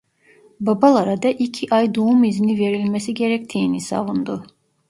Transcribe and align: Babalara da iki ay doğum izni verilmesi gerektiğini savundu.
Babalara 0.65 1.21
da 1.23 1.29
iki 1.29 1.67
ay 1.73 1.95
doğum 1.95 2.23
izni 2.23 2.59
verilmesi 2.59 3.13
gerektiğini 3.13 3.81
savundu. 3.81 4.43